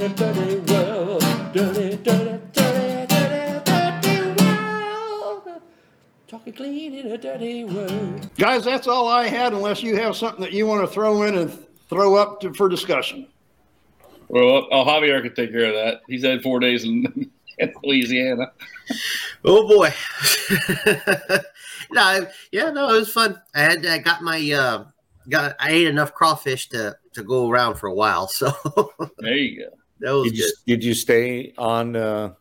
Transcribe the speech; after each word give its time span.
in 0.00 0.10
a 0.10 0.14
dirty 0.14 0.56
world. 0.72 1.20
Dirty, 1.52 1.96
dirty, 1.96 2.40
dirty, 2.52 3.06
dirty, 3.06 3.60
dirty 3.64 4.42
world. 4.42 5.62
Talking 6.26 6.52
clean 6.54 6.94
in 6.94 7.12
a 7.12 7.18
dirty 7.18 7.64
world. 7.64 8.30
Guys, 8.36 8.64
that's 8.64 8.86
all 8.86 9.08
I 9.08 9.26
had 9.28 9.52
unless 9.52 9.82
you 9.82 9.96
have 9.96 10.16
something 10.16 10.40
that 10.40 10.52
you 10.52 10.66
want 10.66 10.80
to 10.86 10.92
throw 10.92 11.24
in 11.24 11.36
and 11.36 11.52
throw 11.88 12.16
up 12.16 12.40
to, 12.40 12.54
for 12.54 12.68
discussion. 12.68 13.26
Well, 14.28 14.68
oh, 14.70 14.84
Javier 14.84 15.20
could 15.22 15.36
take 15.36 15.52
care 15.52 15.66
of 15.66 15.74
that. 15.74 16.00
He's 16.08 16.24
had 16.24 16.42
four 16.42 16.60
days 16.60 16.84
in, 16.84 17.30
in 17.58 17.74
Louisiana. 17.84 18.52
Oh 19.44 19.68
boy. 19.68 19.92
no, 21.92 22.26
yeah, 22.52 22.70
no, 22.70 22.88
it 22.94 23.00
was 23.00 23.12
fun. 23.12 23.40
I 23.54 23.60
had 23.60 23.84
I 23.84 23.98
got 23.98 24.22
my 24.22 24.50
uh 24.50 24.84
got 25.28 25.56
I 25.58 25.72
ate 25.72 25.88
enough 25.88 26.14
crawfish 26.14 26.68
to 26.70 26.96
to 27.12 27.22
go 27.22 27.50
around 27.50 27.74
for 27.74 27.88
a 27.88 27.94
while, 27.94 28.28
so 28.28 28.52
There 29.18 29.36
you 29.36 29.64
go. 29.64 29.79
That 30.00 30.12
was 30.12 30.30
Did 30.30 30.38
you, 30.38 30.52
did 30.66 30.84
you 30.84 30.94
stay 30.94 31.52
on 31.58 31.96
uh, 31.96 32.32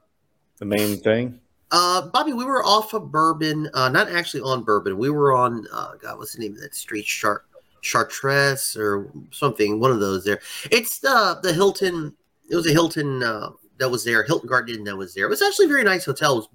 the 0.58 0.66
main 0.66 0.98
thing? 0.98 1.40
Uh, 1.72 2.08
Bobby, 2.08 2.34
we 2.34 2.46
were 2.46 2.64
off 2.66 2.94
of 2.94 3.12
Bourbon, 3.12 3.70
uh, 3.74 3.90
not 3.90 4.10
actually 4.10 4.42
on 4.42 4.64
Bourbon. 4.64 4.98
We 4.98 5.10
were 5.10 5.34
on, 5.34 5.68
uh, 5.72 5.92
God, 6.02 6.18
what's 6.18 6.34
the 6.34 6.42
name 6.42 6.54
of 6.54 6.62
that 6.62 6.74
street? 6.74 7.06
Chart, 7.06 7.46
Chartres 7.82 8.76
or 8.76 9.12
something, 9.32 9.80
one 9.80 9.92
of 9.92 10.00
those 10.00 10.24
there. 10.24 10.40
It's 10.72 11.00
the, 11.00 11.40
the 11.44 11.54
Hilton, 11.54 12.16
it 12.50 12.56
was 12.56 12.68
a 12.68 12.72
Hilton, 12.72 13.22
uh, 13.22 13.52
that 13.78 13.90
was 13.90 14.04
there, 14.04 14.24
Hilton 14.24 14.50
Garden 14.50 14.76
Inn 14.76 14.84
that 14.84 14.98
was 14.98 15.14
there. 15.14 15.26
It 15.26 15.30
was 15.30 15.42
actually 15.42 15.66
a 15.66 15.70
very 15.70 15.84
nice 15.84 16.06
hotel. 16.06 16.34
It 16.34 16.36
was 16.38 16.50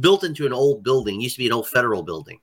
built 0.00 0.24
into 0.24 0.44
an 0.44 0.52
old 0.52 0.82
building, 0.82 1.20
used 1.20 1.36
to 1.36 1.38
be 1.38 1.46
an 1.46 1.52
old 1.52 1.68
federal 1.68 2.02
building 2.02 2.40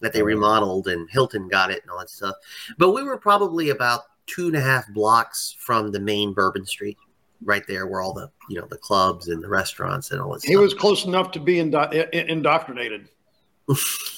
that 0.00 0.12
they 0.12 0.22
remodeled 0.22 0.88
and 0.88 1.08
Hilton 1.10 1.48
got 1.48 1.70
it 1.70 1.82
and 1.82 1.90
all 1.90 1.98
that 1.98 2.10
stuff. 2.10 2.36
But 2.78 2.92
we 2.92 3.02
were 3.02 3.18
probably 3.18 3.70
about 3.70 4.02
two 4.26 4.46
and 4.46 4.56
a 4.56 4.60
half 4.60 4.86
blocks 4.92 5.56
from 5.58 5.90
the 5.90 6.00
main 6.00 6.32
Bourbon 6.32 6.66
Street, 6.66 6.98
right 7.44 7.66
there 7.66 7.86
where 7.86 8.00
all 8.00 8.12
the, 8.12 8.30
you 8.48 8.60
know, 8.60 8.66
the 8.70 8.76
clubs 8.78 9.28
and 9.28 9.42
the 9.42 9.48
restaurants 9.48 10.10
and 10.10 10.20
all 10.20 10.32
that 10.32 10.42
He 10.44 10.52
stuff. 10.52 10.62
was 10.62 10.74
close 10.74 11.04
enough 11.04 11.30
to 11.32 11.40
be 11.40 11.58
indo- 11.58 11.90
indoctrinated. 12.12 13.08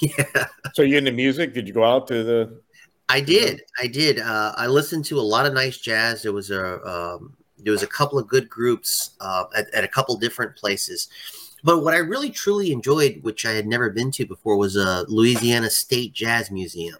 yeah. 0.00 0.46
So 0.74 0.82
you 0.82 0.98
into 0.98 1.12
music? 1.12 1.54
Did 1.54 1.68
you 1.68 1.74
go 1.74 1.84
out 1.84 2.08
to 2.08 2.24
the? 2.24 2.60
I 3.08 3.20
did. 3.20 3.62
I 3.80 3.86
did. 3.86 4.18
Uh, 4.18 4.52
I 4.56 4.66
listened 4.66 5.04
to 5.06 5.20
a 5.20 5.22
lot 5.22 5.46
of 5.46 5.52
nice 5.54 5.78
jazz. 5.78 6.22
There 6.22 6.32
was 6.32 6.50
a 6.50 6.82
um, 6.84 7.36
there 7.58 7.70
was 7.72 7.82
a 7.84 7.86
couple 7.86 8.18
of 8.18 8.26
good 8.26 8.48
groups 8.48 9.10
uh, 9.20 9.44
at, 9.56 9.72
at 9.72 9.84
a 9.84 9.88
couple 9.88 10.16
different 10.16 10.56
places. 10.56 11.08
But 11.62 11.84
what 11.84 11.94
I 11.94 11.98
really 11.98 12.30
truly 12.30 12.72
enjoyed, 12.72 13.20
which 13.22 13.46
I 13.46 13.52
had 13.52 13.66
never 13.66 13.88
been 13.90 14.10
to 14.12 14.26
before, 14.26 14.56
was 14.56 14.74
a 14.76 15.04
Louisiana 15.08 15.70
State 15.70 16.12
Jazz 16.12 16.50
Museum, 16.50 16.96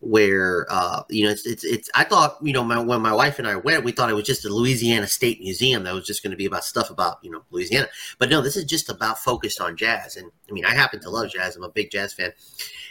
where 0.00 0.66
uh, 0.70 1.02
you 1.08 1.24
know 1.24 1.30
it's, 1.30 1.46
it's 1.46 1.64
it's. 1.64 1.90
I 1.94 2.04
thought 2.04 2.38
you 2.42 2.52
know 2.52 2.64
my, 2.64 2.78
when 2.78 3.00
my 3.02 3.12
wife 3.12 3.38
and 3.38 3.48
I 3.48 3.56
went, 3.56 3.84
we 3.84 3.92
thought 3.92 4.10
it 4.10 4.14
was 4.14 4.26
just 4.26 4.44
a 4.44 4.48
Louisiana 4.48 5.06
State 5.06 5.40
Museum 5.40 5.82
that 5.84 5.94
was 5.94 6.06
just 6.06 6.22
going 6.22 6.30
to 6.30 6.36
be 6.36 6.46
about 6.46 6.64
stuff 6.64 6.90
about 6.90 7.18
you 7.22 7.30
know 7.30 7.42
Louisiana. 7.50 7.88
But 8.18 8.30
no, 8.30 8.40
this 8.40 8.56
is 8.56 8.64
just 8.64 8.88
about 8.90 9.18
focused 9.18 9.60
on 9.60 9.76
jazz. 9.76 10.16
And 10.16 10.30
I 10.48 10.52
mean, 10.52 10.64
I 10.64 10.74
happen 10.74 11.00
to 11.00 11.10
love 11.10 11.30
jazz. 11.30 11.56
I'm 11.56 11.64
a 11.64 11.68
big 11.68 11.90
jazz 11.90 12.12
fan, 12.12 12.32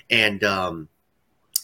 and 0.10 0.44
um, 0.44 0.90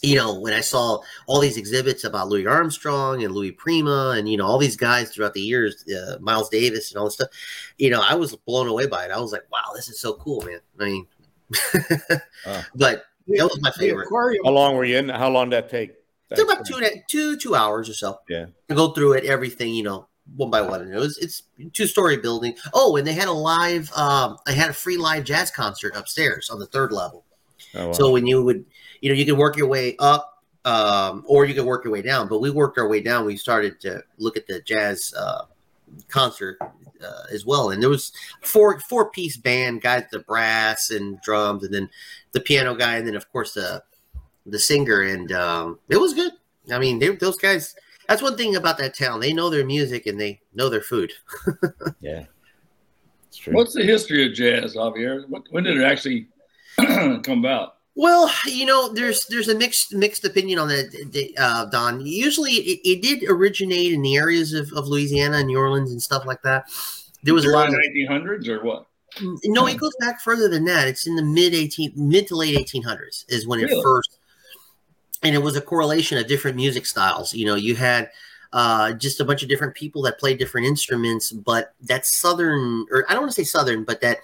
you 0.04 0.16
know, 0.16 0.38
when 0.38 0.52
I 0.52 0.60
saw 0.60 1.00
all 1.26 1.40
these 1.40 1.56
exhibits 1.56 2.04
about 2.04 2.28
Louis 2.28 2.46
Armstrong 2.46 3.24
and 3.24 3.34
Louis 3.34 3.52
Prima 3.52 4.14
and, 4.16 4.28
you 4.28 4.36
know, 4.36 4.46
all 4.46 4.58
these 4.58 4.76
guys 4.76 5.10
throughout 5.10 5.32
the 5.32 5.40
years, 5.40 5.82
uh, 5.88 6.18
Miles 6.20 6.50
Davis 6.50 6.90
and 6.90 6.98
all 6.98 7.06
this 7.06 7.14
stuff, 7.14 7.30
you 7.78 7.88
know, 7.88 8.02
I 8.06 8.14
was 8.14 8.36
blown 8.36 8.68
away 8.68 8.86
by 8.86 9.06
it. 9.06 9.10
I 9.10 9.18
was 9.18 9.32
like, 9.32 9.44
wow, 9.50 9.72
this 9.74 9.88
is 9.88 9.98
so 9.98 10.12
cool, 10.14 10.42
man. 10.42 10.60
I 10.78 10.84
mean, 10.84 11.06
Wow. 12.46 12.62
but 12.74 13.04
that 13.26 13.44
was 13.44 13.60
my 13.60 13.70
favorite. 13.72 14.06
aquarium. 14.06 14.44
How 14.44 14.52
long 14.52 14.76
were 14.76 14.84
you 14.84 14.98
in? 14.98 15.08
How 15.08 15.30
long 15.30 15.50
did 15.50 15.64
that 15.64 15.70
take? 15.70 15.92
It's 16.30 16.42
about 16.42 16.66
two, 16.66 16.76
and 16.76 16.84
a- 16.84 17.04
two, 17.08 17.36
two 17.36 17.54
hours 17.54 17.88
or 17.88 17.94
so. 17.94 18.18
Yeah. 18.28 18.46
To 18.68 18.74
go 18.74 18.92
through 18.92 19.12
it, 19.12 19.24
everything, 19.24 19.74
you 19.74 19.84
know, 19.84 20.08
one 20.36 20.50
by 20.50 20.62
one. 20.62 20.80
And 20.80 20.92
it 20.92 20.98
was, 20.98 21.16
it's 21.18 21.42
two 21.72 21.86
story 21.86 22.16
building. 22.16 22.56
Oh, 22.72 22.96
and 22.96 23.06
they 23.06 23.12
had 23.12 23.28
a 23.28 23.32
live, 23.32 23.92
um, 23.92 24.38
I 24.46 24.52
had 24.52 24.70
a 24.70 24.72
free 24.72 24.96
live 24.96 25.24
jazz 25.24 25.50
concert 25.50 25.94
upstairs 25.94 26.50
on 26.50 26.58
the 26.58 26.66
third 26.66 26.92
level. 26.92 27.24
Oh, 27.74 27.86
wow. 27.88 27.92
So 27.92 28.10
when 28.10 28.26
you 28.26 28.42
would, 28.42 28.64
you 29.00 29.10
know, 29.10 29.16
you 29.16 29.24
could 29.24 29.38
work 29.38 29.56
your 29.56 29.68
way 29.68 29.96
up, 29.98 30.42
um, 30.64 31.24
or 31.26 31.44
you 31.44 31.54
could 31.54 31.66
work 31.66 31.84
your 31.84 31.92
way 31.92 32.02
down. 32.02 32.26
But 32.26 32.40
we 32.40 32.50
worked 32.50 32.78
our 32.78 32.88
way 32.88 33.00
down. 33.00 33.26
We 33.26 33.36
started 33.36 33.80
to 33.82 34.02
look 34.16 34.36
at 34.36 34.46
the 34.46 34.60
jazz 34.60 35.12
uh, 35.16 35.42
concert 36.08 36.58
uh, 37.02 37.24
as 37.32 37.44
well, 37.44 37.70
and 37.70 37.82
there 37.82 37.90
was 37.90 38.12
four 38.40 38.78
four 38.80 39.10
piece 39.10 39.36
band, 39.36 39.82
guys, 39.82 40.04
the 40.10 40.20
brass 40.20 40.90
and 40.90 41.20
drums, 41.20 41.64
and 41.64 41.74
then 41.74 41.90
the 42.32 42.40
piano 42.40 42.74
guy, 42.74 42.96
and 42.96 43.06
then 43.06 43.14
of 43.14 43.30
course 43.30 43.54
the 43.54 43.82
the 44.46 44.58
singer, 44.58 45.02
and 45.02 45.32
um, 45.32 45.78
it 45.88 45.96
was 45.96 46.14
good. 46.14 46.32
I 46.70 46.78
mean, 46.78 46.98
they, 46.98 47.08
those 47.10 47.36
guys. 47.36 47.74
That's 48.08 48.20
one 48.20 48.36
thing 48.36 48.54
about 48.54 48.76
that 48.78 48.96
town. 48.96 49.20
They 49.20 49.32
know 49.32 49.48
their 49.48 49.64
music 49.64 50.04
and 50.04 50.20
they 50.20 50.42
know 50.54 50.68
their 50.68 50.82
food. 50.82 51.10
yeah, 52.02 52.24
it's 53.28 53.38
true. 53.38 53.54
What's 53.54 53.72
the 53.72 53.82
history 53.82 54.26
of 54.26 54.34
jazz, 54.34 54.76
Javier? 54.76 55.26
What, 55.28 55.44
when 55.50 55.64
did 55.64 55.78
it 55.78 55.84
actually 55.84 56.28
come 56.76 57.38
about? 57.38 57.73
Well, 57.96 58.30
you 58.46 58.66
know, 58.66 58.92
there's 58.92 59.26
there's 59.26 59.48
a 59.48 59.54
mixed 59.54 59.94
mixed 59.94 60.24
opinion 60.24 60.58
on 60.58 60.68
that, 60.68 61.34
uh, 61.38 61.66
Don. 61.66 62.04
Usually, 62.04 62.52
it, 62.52 62.80
it 62.84 63.02
did 63.02 63.28
originate 63.28 63.92
in 63.92 64.02
the 64.02 64.16
areas 64.16 64.52
of, 64.52 64.72
of 64.72 64.88
Louisiana 64.88 65.38
and 65.38 65.46
New 65.46 65.58
Orleans 65.58 65.92
and 65.92 66.02
stuff 66.02 66.24
like 66.26 66.42
that. 66.42 66.68
There 67.22 67.34
was 67.34 67.44
a 67.44 67.50
lot 67.50 67.68
of 67.68 67.74
Early 67.74 68.06
1900s 68.08 68.48
or 68.48 68.64
what? 68.64 68.86
no. 69.44 69.66
It 69.66 69.78
goes 69.78 69.94
back 70.00 70.20
further 70.20 70.48
than 70.48 70.64
that. 70.64 70.88
It's 70.88 71.06
in 71.06 71.14
the 71.14 71.22
mid 71.22 71.54
eighteen 71.54 71.92
mid 71.94 72.26
to 72.28 72.36
late 72.36 72.58
eighteen 72.58 72.82
hundreds 72.82 73.24
is 73.28 73.46
when 73.46 73.60
it 73.60 73.70
first, 73.82 74.18
and 75.22 75.34
it 75.34 75.42
was 75.42 75.56
a 75.56 75.60
correlation 75.60 76.18
of 76.18 76.26
different 76.26 76.56
music 76.56 76.86
styles. 76.86 77.32
You 77.32 77.46
know, 77.46 77.54
you 77.54 77.76
had 77.76 78.10
uh, 78.52 78.92
just 78.92 79.20
a 79.20 79.24
bunch 79.24 79.42
of 79.44 79.48
different 79.48 79.74
people 79.74 80.02
that 80.02 80.18
played 80.18 80.38
different 80.38 80.66
instruments, 80.66 81.30
but 81.30 81.74
that 81.82 82.06
southern, 82.06 82.86
or 82.90 83.04
I 83.08 83.12
don't 83.12 83.22
want 83.22 83.32
to 83.32 83.40
say 83.40 83.44
southern, 83.44 83.84
but 83.84 84.00
that 84.00 84.18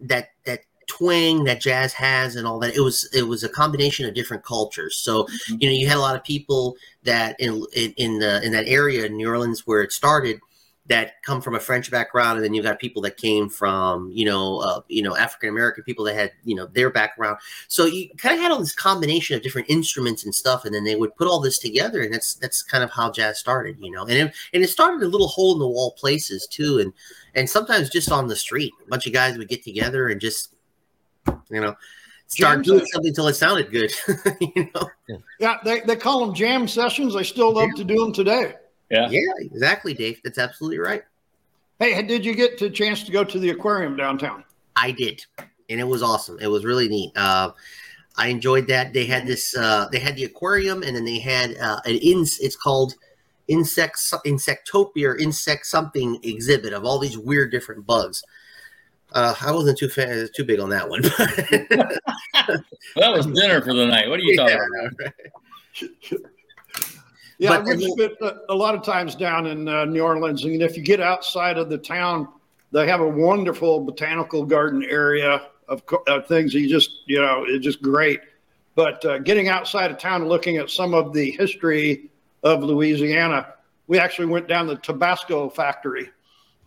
that 0.00 0.30
that 0.44 0.60
twang 0.86 1.44
that 1.44 1.60
jazz 1.60 1.92
has 1.92 2.36
and 2.36 2.46
all 2.46 2.58
that 2.58 2.76
it 2.76 2.80
was 2.80 3.08
it 3.12 3.22
was 3.22 3.44
a 3.44 3.48
combination 3.48 4.06
of 4.06 4.14
different 4.14 4.44
cultures. 4.44 4.96
So 4.96 5.26
you 5.48 5.68
know 5.68 5.74
you 5.74 5.88
had 5.88 5.96
a 5.96 6.00
lot 6.00 6.16
of 6.16 6.24
people 6.24 6.76
that 7.04 7.38
in 7.38 7.64
in, 7.74 7.92
in 7.96 8.18
the 8.18 8.42
in 8.44 8.52
that 8.52 8.66
area 8.66 9.04
in 9.04 9.16
new 9.16 9.28
orleans 9.28 9.66
where 9.66 9.82
it 9.82 9.92
started 9.92 10.40
that 10.86 11.22
come 11.22 11.40
from 11.40 11.54
a 11.54 11.60
french 11.60 11.90
background 11.92 12.36
and 12.36 12.44
then 12.44 12.52
you 12.52 12.62
got 12.62 12.80
people 12.80 13.00
that 13.00 13.16
came 13.16 13.48
from 13.48 14.10
you 14.12 14.24
know 14.24 14.58
uh, 14.58 14.80
you 14.88 15.00
know 15.00 15.16
african 15.16 15.48
american 15.48 15.84
people 15.84 16.04
that 16.04 16.14
had 16.14 16.32
you 16.44 16.54
know 16.54 16.66
their 16.66 16.90
background. 16.90 17.38
So 17.68 17.84
you 17.86 18.10
kind 18.16 18.34
of 18.34 18.40
had 18.40 18.50
all 18.50 18.58
this 18.58 18.74
combination 18.74 19.36
of 19.36 19.42
different 19.42 19.70
instruments 19.70 20.24
and 20.24 20.34
stuff 20.34 20.64
and 20.64 20.74
then 20.74 20.84
they 20.84 20.96
would 20.96 21.14
put 21.14 21.28
all 21.28 21.40
this 21.40 21.58
together 21.58 22.02
and 22.02 22.12
that's 22.12 22.34
that's 22.34 22.62
kind 22.62 22.82
of 22.82 22.90
how 22.90 23.10
jazz 23.10 23.38
started 23.38 23.76
you 23.80 23.90
know? 23.90 24.02
And 24.02 24.12
it, 24.12 24.34
and 24.52 24.62
it 24.62 24.68
started 24.68 25.02
in 25.02 25.10
little 25.10 25.28
hole 25.28 25.52
in 25.52 25.60
the 25.60 25.68
wall 25.68 25.92
places 25.92 26.46
too 26.46 26.80
and 26.80 26.92
and 27.34 27.48
sometimes 27.48 27.88
just 27.88 28.10
on 28.10 28.26
the 28.26 28.36
street 28.36 28.72
a 28.84 28.88
bunch 28.88 29.06
of 29.06 29.12
guys 29.12 29.38
would 29.38 29.48
get 29.48 29.62
together 29.62 30.08
and 30.08 30.20
just 30.20 30.51
you 31.50 31.60
know 31.60 31.74
start 32.26 32.56
Jam 32.56 32.62
doing 32.62 32.78
session. 32.80 32.86
something 32.92 33.08
until 33.08 33.28
it 33.28 33.34
sounded 33.34 33.70
good 33.70 33.92
you 34.40 34.70
know 34.74 34.88
Yeah, 35.38 35.58
they, 35.64 35.80
they 35.80 35.96
call 35.96 36.24
them 36.24 36.34
jam 36.34 36.66
sessions. 36.66 37.14
They 37.14 37.24
still 37.24 37.52
love 37.52 37.70
to 37.76 37.84
do 37.84 37.96
them 37.98 38.12
today. 38.12 38.54
Yeah. 38.90 39.08
yeah 39.10 39.20
exactly 39.40 39.94
dave 39.94 40.20
that's 40.24 40.38
absolutely 40.38 40.78
right 40.78 41.02
Hey, 41.78 42.00
did 42.02 42.24
you 42.24 42.34
get 42.34 42.58
the 42.58 42.70
chance 42.70 43.02
to 43.04 43.10
go 43.12 43.24
to 43.24 43.38
the 43.38 43.50
aquarium 43.50 43.96
downtown? 43.96 44.44
i 44.76 44.90
did 44.90 45.24
and 45.68 45.80
it 45.80 45.84
was 45.84 46.02
awesome 46.02 46.38
it 46.40 46.46
was 46.46 46.64
really 46.64 46.88
neat 46.88 47.12
uh 47.16 47.50
i 48.16 48.28
enjoyed 48.28 48.66
that 48.68 48.92
they 48.92 49.04
had 49.06 49.26
this 49.26 49.56
uh 49.56 49.88
they 49.92 49.98
had 49.98 50.16
the 50.16 50.24
aquarium 50.24 50.82
and 50.82 50.94
then 50.96 51.04
they 51.04 51.18
had 51.18 51.56
uh 51.58 51.80
an 51.86 51.96
ins 51.96 52.38
it's 52.40 52.56
called 52.56 52.94
insect 53.48 53.98
insectopia 54.26 55.08
or 55.08 55.16
insect 55.16 55.66
something 55.66 56.18
exhibit 56.22 56.72
of 56.72 56.84
all 56.84 56.98
these 56.98 57.18
weird 57.18 57.50
different 57.50 57.84
bugs 57.86 58.22
uh, 59.14 59.34
I 59.40 59.52
wasn't 59.52 59.78
too 59.78 59.88
fan, 59.88 60.28
too 60.34 60.44
big 60.44 60.60
on 60.60 60.70
that 60.70 60.88
one. 60.88 61.02
Well, 62.96 63.12
that 63.12 63.16
was 63.16 63.26
dinner 63.26 63.60
for 63.62 63.72
the 63.72 63.86
night. 63.86 64.08
What 64.08 64.18
are 64.18 64.22
you 64.22 64.36
talking 64.36 64.56
Yeah. 64.58 64.88
about? 66.08 66.22
Yeah, 67.38 67.48
But 67.60 67.64
we've 67.64 67.82
spent 67.90 68.12
a, 68.20 68.36
a 68.50 68.54
lot 68.54 68.74
of 68.76 68.84
times 68.84 69.16
down 69.16 69.46
in 69.46 69.66
uh, 69.68 69.84
New 69.84 70.02
Orleans, 70.02 70.44
and 70.44 70.62
if 70.62 70.76
you 70.76 70.82
get 70.82 71.00
outside 71.00 71.58
of 71.58 71.68
the 71.70 71.78
town, 71.78 72.28
they 72.70 72.86
have 72.86 73.00
a 73.00 73.08
wonderful 73.08 73.80
botanical 73.80 74.44
garden 74.44 74.84
area 74.84 75.42
of, 75.66 75.84
co- 75.86 76.04
of 76.06 76.26
things. 76.28 76.54
You 76.54 76.68
just, 76.68 77.00
you 77.06 77.20
know, 77.20 77.44
it's 77.48 77.64
just 77.64 77.82
great. 77.82 78.20
But 78.76 79.04
uh, 79.04 79.18
getting 79.18 79.48
outside 79.48 79.90
of 79.90 79.98
town, 79.98 80.20
and 80.20 80.28
looking 80.30 80.56
at 80.58 80.70
some 80.70 80.94
of 80.94 81.12
the 81.12 81.32
history 81.32 82.10
of 82.44 82.62
Louisiana, 82.62 83.54
we 83.88 83.98
actually 83.98 84.26
went 84.26 84.46
down 84.46 84.68
the 84.68 84.76
Tabasco 84.76 85.48
factory, 85.48 86.10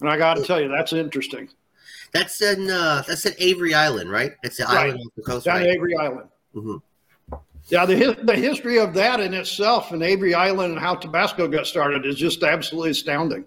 and 0.01 0.09
I 0.09 0.17
got 0.17 0.33
to 0.35 0.43
tell 0.43 0.59
you, 0.59 0.67
that's 0.67 0.91
interesting. 0.93 1.47
That's 2.13 2.41
in 2.41 2.69
uh, 2.69 3.03
that's 3.07 3.25
at 3.25 3.35
Avery 3.39 3.73
Island, 3.73 4.09
right? 4.09 4.33
It's 4.43 4.57
the 4.57 4.63
Right. 4.65 4.87
island 4.87 5.01
off 5.01 5.11
the 5.15 5.21
coast, 5.23 5.45
Down 5.45 5.57
right? 5.61 5.67
Avery 5.67 5.95
Island. 5.95 6.29
Mhm. 6.55 6.81
Yeah, 7.67 7.85
the 7.85 8.17
the 8.23 8.35
history 8.35 8.77
of 8.79 8.93
that 8.93 9.19
in 9.19 9.33
itself, 9.33 9.91
and 9.91 10.03
Avery 10.03 10.33
Island, 10.33 10.73
and 10.73 10.79
how 10.79 10.95
Tabasco 10.95 11.47
got 11.47 11.65
started, 11.67 12.05
is 12.05 12.15
just 12.15 12.43
absolutely 12.43 12.91
astounding. 12.91 13.45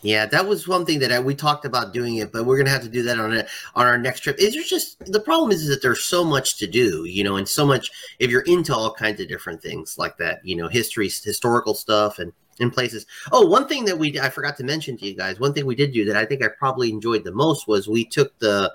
Yeah, 0.00 0.26
that 0.26 0.46
was 0.46 0.68
one 0.68 0.86
thing 0.86 1.00
that 1.00 1.10
I, 1.10 1.18
we 1.18 1.34
talked 1.34 1.64
about 1.64 1.92
doing 1.92 2.16
it, 2.16 2.32
but 2.32 2.46
we're 2.46 2.56
gonna 2.56 2.70
have 2.70 2.82
to 2.82 2.88
do 2.88 3.02
that 3.02 3.18
on 3.18 3.36
a, 3.36 3.46
on 3.74 3.86
our 3.86 3.98
next 3.98 4.20
trip. 4.20 4.38
Is 4.38 4.54
there's 4.54 4.68
just 4.68 5.04
the 5.06 5.20
problem 5.20 5.50
is, 5.50 5.66
that 5.66 5.82
there's 5.82 6.04
so 6.04 6.24
much 6.24 6.56
to 6.58 6.66
do, 6.68 7.04
you 7.04 7.24
know, 7.24 7.36
and 7.36 7.48
so 7.48 7.66
much 7.66 7.90
if 8.20 8.30
you're 8.30 8.42
into 8.42 8.74
all 8.74 8.94
kinds 8.94 9.20
of 9.20 9.28
different 9.28 9.60
things 9.60 9.98
like 9.98 10.16
that, 10.18 10.40
you 10.44 10.54
know, 10.54 10.68
history, 10.68 11.08
historical 11.08 11.74
stuff, 11.74 12.20
and 12.20 12.32
in 12.60 12.70
places. 12.70 13.06
Oh, 13.32 13.46
one 13.46 13.68
thing 13.68 13.84
that 13.86 13.98
we 13.98 14.18
I 14.20 14.28
forgot 14.30 14.56
to 14.58 14.64
mention 14.64 14.96
to 14.98 15.06
you 15.06 15.14
guys. 15.14 15.38
One 15.40 15.52
thing 15.52 15.66
we 15.66 15.74
did 15.74 15.92
do 15.92 16.04
that 16.06 16.16
I 16.16 16.24
think 16.24 16.42
I 16.42 16.48
probably 16.48 16.90
enjoyed 16.90 17.24
the 17.24 17.32
most 17.32 17.68
was 17.68 17.88
we 17.88 18.04
took 18.04 18.38
the 18.38 18.72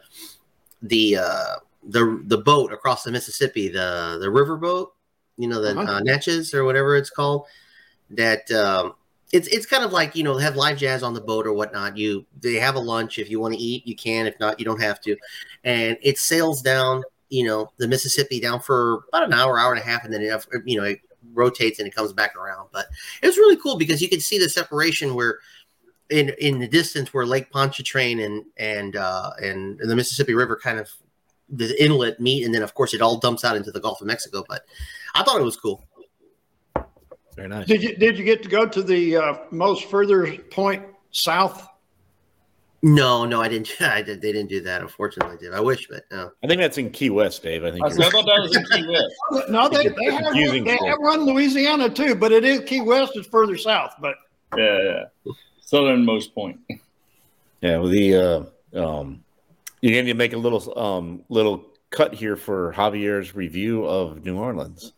the 0.81 1.17
uh, 1.17 1.55
the 1.89 2.21
the 2.27 2.37
boat 2.37 2.71
across 2.73 3.03
the 3.03 3.11
Mississippi, 3.11 3.69
the 3.69 4.17
the 4.19 4.29
river 4.29 4.57
boat, 4.57 4.93
you 5.37 5.47
know, 5.47 5.61
the 5.61 5.77
Uh-huh. 5.79 5.93
uh, 5.93 5.99
Natchez 6.01 6.53
or 6.53 6.63
whatever 6.63 6.95
it's 6.95 7.09
called. 7.09 7.45
That 8.09 8.49
um, 8.51 8.93
it's 9.31 9.47
it's 9.47 9.65
kind 9.65 9.83
of 9.83 9.91
like 9.91 10.15
you 10.15 10.23
know 10.23 10.37
have 10.37 10.55
live 10.55 10.77
jazz 10.77 11.03
on 11.03 11.13
the 11.13 11.21
boat 11.21 11.47
or 11.47 11.53
whatnot. 11.53 11.97
You 11.97 12.25
they 12.41 12.55
have 12.55 12.75
a 12.75 12.79
lunch 12.79 13.17
if 13.17 13.29
you 13.29 13.39
want 13.39 13.53
to 13.55 13.59
eat, 13.59 13.87
you 13.87 13.95
can. 13.95 14.27
If 14.27 14.39
not, 14.39 14.59
you 14.59 14.65
don't 14.65 14.81
have 14.81 15.01
to. 15.01 15.15
And 15.63 15.97
it 16.01 16.17
sails 16.19 16.61
down, 16.61 17.03
you 17.29 17.45
know, 17.45 17.71
the 17.77 17.87
Mississippi 17.87 18.39
down 18.39 18.59
for 18.59 19.05
about 19.09 19.23
an 19.23 19.33
hour, 19.33 19.57
hour 19.57 19.73
and 19.73 19.81
a 19.81 19.85
half, 19.85 20.03
and 20.05 20.13
then 20.13 20.21
it, 20.21 20.45
you 20.65 20.77
know 20.77 20.83
it 20.85 20.99
rotates 21.33 21.79
and 21.79 21.87
it 21.87 21.95
comes 21.95 22.13
back 22.13 22.35
around. 22.35 22.69
But 22.71 22.87
it 23.21 23.27
was 23.27 23.37
really 23.37 23.57
cool 23.57 23.77
because 23.77 24.01
you 24.01 24.09
could 24.09 24.21
see 24.21 24.39
the 24.39 24.49
separation 24.49 25.15
where 25.15 25.39
in 26.09 26.29
in 26.39 26.59
the 26.59 26.67
distance 26.67 27.13
where 27.13 27.25
Lake 27.25 27.51
Pontchartrain 27.51 28.19
and 28.19 28.45
and 28.57 28.95
uh, 28.95 29.31
and, 29.41 29.79
and 29.79 29.89
the 29.89 29.95
Mississippi 29.95 30.33
River 30.33 30.55
kind 30.55 30.79
of 30.79 30.91
the 31.49 31.81
inlet 31.83 32.19
meet, 32.19 32.45
and 32.45 32.53
then 32.53 32.61
of 32.61 32.73
course 32.73 32.93
it 32.93 33.01
all 33.01 33.17
dumps 33.17 33.43
out 33.43 33.55
into 33.55 33.71
the 33.71 33.79
Gulf 33.79 34.01
of 34.01 34.07
Mexico. 34.07 34.43
But 34.47 34.63
I 35.15 35.23
thought 35.23 35.39
it 35.39 35.43
was 35.43 35.57
cool. 35.57 35.83
Very 37.35 37.47
nice. 37.47 37.67
Did 37.67 37.83
you 37.83 37.95
did 37.95 38.17
you 38.17 38.23
get 38.23 38.43
to 38.43 38.49
go 38.49 38.67
to 38.67 38.83
the 38.83 39.17
uh, 39.17 39.37
most 39.51 39.85
further 39.85 40.37
point 40.51 40.83
south? 41.11 41.67
No, 42.85 43.23
no, 43.23 43.41
I 43.41 43.47
didn't. 43.47 43.73
I 43.81 44.01
did. 44.01 44.21
They 44.21 44.33
didn't 44.33 44.49
do 44.49 44.59
that. 44.61 44.81
Unfortunately, 44.81 45.35
I 45.35 45.39
did 45.39 45.53
I 45.53 45.61
wish, 45.61 45.87
but 45.87 46.03
no. 46.11 46.31
I 46.43 46.47
think 46.47 46.59
that's 46.59 46.77
in 46.77 46.91
Key 46.91 47.09
West, 47.09 47.41
Dave. 47.41 47.63
I 47.63 47.71
think. 47.71 47.83
I, 47.85 47.87
you're- 47.89 48.05
I 48.05 48.09
thought 48.09 48.25
that 48.25 48.41
was 48.41 48.55
in 48.55 48.65
Key 48.65 48.87
West. 49.31 49.49
No, 49.49 49.69
they, 49.69 49.85
It's 49.85 49.95
they 49.97 50.05
have 50.11 50.23
confusing 50.25 50.65
they 50.65 50.77
have 50.85 50.97
run 50.99 51.21
Louisiana 51.25 51.89
too, 51.89 52.13
but 52.13 52.33
it 52.33 52.43
is 52.43 52.59
Key 52.65 52.81
West 52.81 53.13
is 53.15 53.25
further 53.25 53.57
south. 53.57 53.95
But 54.01 54.15
Yeah, 54.57 54.81
yeah. 55.25 55.31
Southernmost 55.61 56.35
point. 56.35 56.59
Yeah, 57.61 57.77
well, 57.77 57.87
the 57.87 58.15
uh, 58.15 58.43
um, 58.99 59.23
you 59.81 59.89
need 59.91 60.03
to 60.03 60.13
make 60.13 60.33
a 60.33 60.37
little 60.37 60.77
um 60.77 61.23
little 61.29 61.65
cut 61.89 62.13
here 62.13 62.35
for 62.35 62.73
Javier's 62.73 63.33
review 63.33 63.85
of 63.85 64.25
New 64.25 64.37
Orleans. 64.37 64.91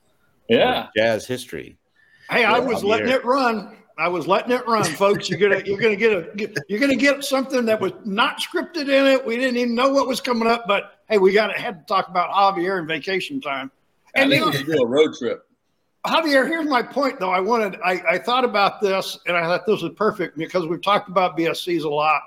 Yeah. 0.49 0.87
jazz 0.97 1.27
history. 1.27 1.77
hey, 2.31 2.45
I 2.45 2.57
was 2.59 2.81
I'm 2.81 2.89
letting 2.89 3.09
it 3.09 3.23
run. 3.25 3.77
I 3.97 4.07
was 4.09 4.27
letting 4.27 4.51
it 4.51 4.67
run, 4.67 4.83
folks. 4.83 5.29
You're 5.29 5.39
gonna 5.39 5.63
you're 5.65 5.79
gonna 5.79 5.95
get 5.95 6.11
a 6.11 6.63
you're 6.67 6.79
gonna 6.79 6.95
get 6.95 7.23
something 7.23 7.65
that 7.65 7.79
was 7.79 7.93
not 8.03 8.39
scripted 8.39 8.83
in 8.83 9.05
it. 9.05 9.25
We 9.25 9.37
didn't 9.37 9.57
even 9.57 9.75
know 9.75 9.89
what 9.89 10.07
was 10.07 10.19
coming 10.19 10.47
up, 10.47 10.65
but 10.67 10.99
hey, 11.07 11.17
we 11.17 11.31
got 11.33 11.47
to 11.47 11.53
had 11.53 11.79
to 11.79 11.85
talk 11.85 12.09
about 12.09 12.29
Javier 12.31 12.79
and 12.79 12.87
vacation 12.87 13.39
time. 13.39 13.71
And 14.15 14.31
you 14.31 14.37
think 14.37 14.45
know, 14.45 14.51
we 14.51 14.57
should 14.57 14.77
do 14.77 14.83
a 14.83 14.87
road 14.87 15.13
trip. 15.17 15.47
Javier, 16.05 16.47
here's 16.47 16.67
my 16.67 16.83
point 16.83 17.19
though. 17.19 17.31
I 17.31 17.39
wanted, 17.39 17.79
I, 17.83 18.01
I 18.11 18.17
thought 18.19 18.45
about 18.45 18.79
this 18.79 19.17
and 19.25 19.35
I 19.35 19.43
thought 19.43 19.65
this 19.65 19.81
was 19.81 19.93
perfect 19.95 20.37
because 20.37 20.67
we've 20.67 20.81
talked 20.81 21.09
about 21.09 21.37
BSCs 21.37 21.83
a 21.83 21.89
lot. 21.89 22.21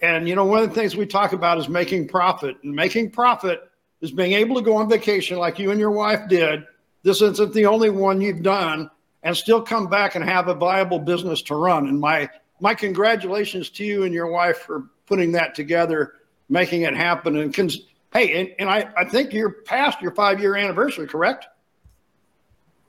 And, 0.00 0.28
you 0.28 0.34
know, 0.34 0.44
one 0.44 0.62
of 0.62 0.68
the 0.68 0.74
things 0.74 0.96
we 0.96 1.06
talk 1.06 1.32
about 1.32 1.58
is 1.58 1.68
making 1.68 2.08
profit. 2.08 2.56
And 2.64 2.74
making 2.74 3.10
profit 3.10 3.70
is 4.00 4.10
being 4.10 4.32
able 4.32 4.56
to 4.56 4.62
go 4.62 4.76
on 4.76 4.88
vacation 4.88 5.38
like 5.38 5.58
you 5.58 5.70
and 5.70 5.78
your 5.78 5.90
wife 5.90 6.28
did. 6.28 6.64
This 7.02 7.20
isn't 7.20 7.52
the 7.52 7.66
only 7.66 7.90
one 7.90 8.20
you've 8.20 8.42
done 8.42 8.90
and 9.22 9.36
still 9.36 9.62
come 9.62 9.86
back 9.86 10.14
and 10.14 10.24
have 10.24 10.48
a 10.48 10.54
viable 10.54 10.98
business 10.98 11.42
to 11.42 11.54
run. 11.54 11.88
And 11.88 11.98
my, 11.98 12.28
my 12.60 12.74
congratulations 12.74 13.70
to 13.70 13.84
you 13.84 14.04
and 14.04 14.12
your 14.12 14.26
wife 14.26 14.58
for 14.58 14.90
putting 15.06 15.32
that 15.32 15.54
together, 15.54 16.14
making 16.48 16.82
it 16.82 16.96
happen. 16.96 17.36
And, 17.36 17.54
cons- 17.54 17.86
hey, 18.12 18.40
and, 18.40 18.54
and 18.58 18.68
I, 18.68 18.90
I 18.96 19.04
think 19.04 19.32
you're 19.32 19.50
past 19.50 20.00
your 20.00 20.12
five 20.12 20.40
year 20.40 20.56
anniversary, 20.56 21.06
correct? 21.06 21.46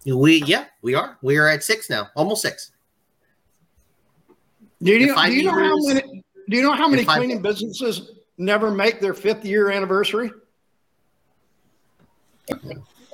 We 0.05 0.43
yeah, 0.43 0.65
we 0.81 0.95
are. 0.95 1.17
We 1.21 1.37
are 1.37 1.47
at 1.47 1.63
six 1.63 1.89
now, 1.89 2.09
almost 2.13 2.41
six. 2.41 2.71
Do 4.81 4.91
you, 4.91 5.07
know, 5.07 5.25
do 5.25 5.31
you 5.31 5.43
know 5.45 5.51
how 5.53 5.77
many? 5.87 6.23
Do 6.49 6.57
you 6.57 6.61
know 6.61 6.73
how 6.73 6.89
many 6.89 7.05
cleaning 7.05 7.41
businesses 7.41 8.11
never 8.37 8.69
make 8.69 8.99
their 8.99 9.13
fifth 9.13 9.45
year 9.45 9.71
anniversary? 9.71 10.29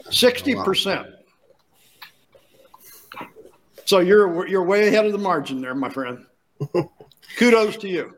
Sixty 0.09 0.55
percent. 0.55 1.05
So 3.89 4.01
you're 4.01 4.47
you're 4.47 4.63
way 4.63 4.87
ahead 4.87 5.07
of 5.07 5.13
the 5.13 5.17
margin 5.17 5.61
there, 5.61 5.73
my 5.73 5.89
friend. 5.89 6.23
Kudos 7.37 7.75
to 7.77 7.89
you. 7.89 8.13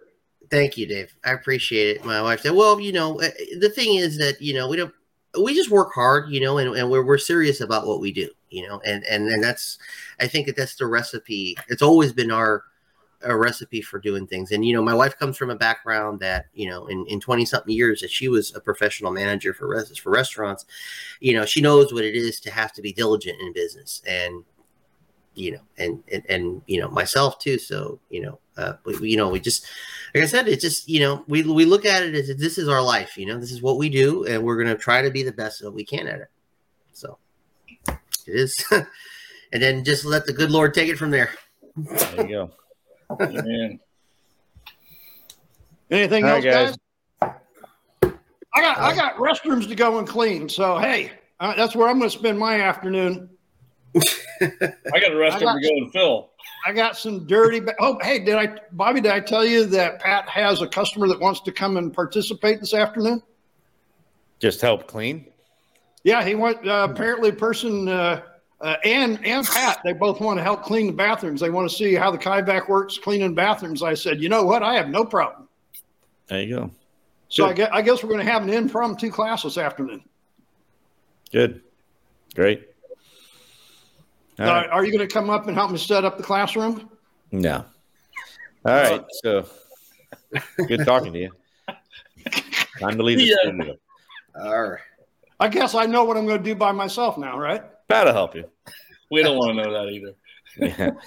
Thank 0.50 0.76
you, 0.76 0.86
Dave. 0.86 1.16
I 1.24 1.32
appreciate 1.32 1.96
it. 1.96 2.04
My 2.04 2.22
wife 2.22 2.42
said, 2.42 2.52
"Well, 2.52 2.78
you 2.82 2.92
know, 2.92 3.22
uh, 3.22 3.30
the 3.58 3.70
thing 3.70 3.96
is 3.96 4.18
that 4.18 4.42
you 4.42 4.54
know 4.54 4.68
we 4.68 4.76
don't 4.76 4.94
we 5.42 5.56
just 5.56 5.70
work 5.70 5.94
hard, 5.96 6.30
you 6.30 6.42
know, 6.42 6.58
and, 6.58 6.76
and 6.76 6.92
we're 6.92 7.06
we're 7.06 7.18
serious 7.18 7.62
about 7.62 7.88
what 7.88 8.02
we 8.02 8.12
do, 8.12 8.28
you 8.50 8.68
know, 8.68 8.82
and 8.86 9.06
and 9.06 9.30
and 9.30 9.42
that's 9.42 9.78
I 10.20 10.28
think 10.28 10.48
that 10.48 10.58
that's 10.58 10.76
the 10.76 10.88
recipe. 10.88 11.56
It's 11.70 11.82
always 11.82 12.12
been 12.12 12.32
our 12.32 12.66
a 13.24 13.38
recipe 13.38 13.82
for 13.82 14.00
doing 14.00 14.28
things. 14.28 14.52
And 14.52 14.66
you 14.66 14.74
know, 14.74 14.82
my 14.82 14.94
wife 14.94 15.18
comes 15.18 15.38
from 15.38 15.50
a 15.50 15.56
background 15.56 16.20
that 16.20 16.48
you 16.54 16.70
know, 16.70 16.88
in 16.88 17.06
in 17.08 17.20
twenty 17.20 17.46
something 17.46 17.74
years, 17.74 18.02
that 18.02 18.12
she 18.12 18.28
was 18.28 18.54
a 18.56 18.60
professional 18.60 19.12
manager 19.12 19.54
for 19.54 19.70
res- 19.70 19.98
for 19.98 20.10
restaurants. 20.10 20.66
You 21.20 21.34
know, 21.34 21.46
she 21.46 21.62
knows 21.62 21.94
what 21.94 22.04
it 22.04 22.16
is 22.16 22.40
to 22.42 22.52
have 22.52 22.74
to 22.74 22.82
be 22.82 22.94
diligent 22.94 23.40
in 23.40 23.54
business, 23.54 24.02
and 24.06 24.44
you 25.36 25.52
know, 25.54 25.62
and 25.78 26.04
and, 26.12 26.24
and 26.30 26.62
you 26.68 26.80
know, 26.80 26.90
myself 26.90 27.40
too. 27.40 27.58
So 27.58 28.00
you 28.10 28.22
know, 28.22 28.40
uh, 28.58 28.74
we, 28.86 28.98
we- 29.00 29.10
you 29.12 29.18
know, 29.18 29.30
we 29.30 29.40
just 29.40 29.66
like 30.14 30.24
I 30.24 30.28
said, 30.28 30.48
it's 30.48 30.62
just 30.62 30.90
you 30.90 31.00
know, 31.00 31.24
we 31.28 31.44
we 31.44 31.66
look 31.66 31.86
at 31.86 32.04
it 32.04 32.14
as 32.16 32.36
this 32.38 32.58
is 32.58 32.68
our 32.68 32.82
life. 32.82 33.18
You 33.18 33.26
know, 33.28 33.40
this 33.40 33.52
is 33.52 33.62
what 33.62 33.78
we 33.78 33.90
do, 33.90 34.26
and 34.26 34.44
we're 34.44 34.58
gonna 34.62 34.78
try 34.78 35.02
to 35.02 35.10
be 35.12 35.24
the 35.24 35.32
best 35.32 35.62
that 35.62 35.72
we 35.72 35.84
can 35.86 36.08
at 36.08 36.20
it. 36.22 36.28
So 36.94 37.18
it 37.88 38.36
is, 38.36 38.64
and 38.72 39.62
then 39.64 39.84
just 39.84 40.06
let 40.06 40.26
the 40.26 40.34
good 40.34 40.52
Lord 40.52 40.74
take 40.74 40.90
it 40.90 40.98
from 40.98 41.12
there. 41.12 41.32
There 41.76 42.28
you 42.28 42.30
go. 42.30 42.52
Man. 43.20 43.80
Anything 45.92 46.24
All 46.24 46.30
else, 46.32 46.44
guys? 46.46 46.78
guys. 47.22 47.34
I 48.54 48.62
got 48.62 48.78
I 48.80 48.96
got 48.96 49.16
restrooms 49.16 49.68
to 49.68 49.76
go 49.76 49.98
and 50.00 50.08
clean. 50.08 50.48
So 50.50 50.78
hey, 50.78 51.12
uh, 51.40 51.54
that's 51.56 51.76
where 51.76 51.88
I'm 51.88 52.00
going 52.00 52.10
to 52.10 52.18
spend 52.18 52.38
my 52.40 52.62
afternoon. 52.62 53.30
I 53.96 55.00
got 55.00 55.12
a 55.12 55.18
rest 55.18 55.44
I 55.44 55.46
up 55.46 55.56
to 55.56 55.62
go 55.62 55.76
and 55.78 55.92
fill. 55.92 56.30
I 56.66 56.72
got 56.74 56.98
some 56.98 57.26
dirty. 57.26 57.60
Ba- 57.60 57.76
oh, 57.80 57.98
hey, 58.02 58.20
did 58.20 58.36
I, 58.36 58.58
Bobby? 58.72 59.02
Did 59.02 59.12
I 59.12 59.20
tell 59.20 59.46
you 59.46 59.66
that 59.66 60.00
Pat 60.00 60.30
has 60.30 60.62
a 60.62 60.68
customer 60.68 61.08
that 61.08 61.20
wants 61.20 61.42
to 61.42 61.52
come 61.52 61.78
and 61.78 61.94
participate 61.94 62.60
this 62.60 62.74
afternoon? 62.74 63.22
Just 64.40 64.62
help 64.62 64.88
clean. 64.88 65.28
Yeah, 66.04 66.24
he 66.24 66.36
went. 66.36 66.68
Uh, 66.68 66.88
apparently, 66.90 67.30
a 67.30 67.34
person 67.34 67.88
uh, 67.88 68.22
uh, 68.62 68.76
and 68.84 69.24
and 69.26 69.46
Pat, 69.46 69.82
they 69.84 69.94
both 69.94 70.22
want 70.22 70.38
to 70.38 70.44
help 70.44 70.64
clean 70.64 70.88
the 70.88 70.94
bathrooms. 70.94 71.42
They 71.42 71.50
want 71.50 71.70
to 71.70 71.76
see 71.76 71.96
how 71.96 72.12
the 72.12 72.18
Kaivac 72.18 72.70
works 72.70 72.98
cleaning 72.98 73.34
bathrooms. 73.34 73.84
I 73.84 73.96
said, 73.96 74.22
you 74.22 74.30
know 74.30 74.44
what? 74.44 74.64
I 74.64 74.76
have 74.76 74.90
no 74.90 75.04
problem. 75.04 75.48
There 76.28 76.42
you 76.42 76.56
go. 76.56 76.72
So 77.30 77.46
I 77.46 77.50
Good. 77.50 77.58
guess, 77.58 77.70
I 77.74 77.82
guess 77.82 78.04
we're 78.04 78.10
going 78.10 78.26
to 78.26 78.32
have 78.32 78.44
an 78.44 78.50
impromptu 78.50 79.10
class 79.10 79.44
this 79.44 79.58
afternoon. 79.58 80.04
Good. 81.32 81.62
Great. 82.36 82.68
All 84.42 84.48
Uh, 84.50 84.68
are 84.68 84.86
you 84.86 84.92
going 84.92 85.08
to 85.08 85.14
come 85.14 85.30
up 85.30 85.48
and 85.48 85.56
help 85.56 85.72
me 85.72 85.78
set 85.78 86.04
up 86.06 86.18
the 86.18 86.24
classroom? 86.24 86.90
No. 87.32 87.66
All 88.66 88.74
right. 88.74 89.04
So 89.24 89.46
good 90.68 90.86
talking 90.86 91.14
to 91.14 91.20
you. 91.20 91.32
Time 92.80 92.98
to 92.98 93.04
leave 93.04 93.18
the 93.20 93.26
Yeah. 93.26 93.36
studio. 93.42 93.76
All 94.36 94.70
right. 94.70 94.82
I 95.40 95.48
guess 95.48 95.76
I 95.76 95.86
know 95.86 96.04
what 96.04 96.18
I'm 96.18 96.26
going 96.26 96.38
to 96.38 96.44
do 96.44 96.56
by 96.56 96.72
myself 96.72 97.18
now, 97.18 97.38
right? 97.38 97.64
That'll 97.90 98.14
help 98.14 98.36
you. 98.36 98.46
We 99.10 99.24
don't 99.24 99.38
want 99.38 99.58
to 99.58 99.64
know 99.64 99.74
that 99.74 99.92
either. 99.92 100.14
Yeah. 100.58 100.92